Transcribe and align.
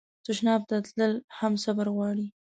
تشناب 0.25 0.61
ته 0.69 0.75
تلل 0.85 1.13
هم 1.39 1.53
صبر 1.63 1.87
غواړي. 1.95 2.25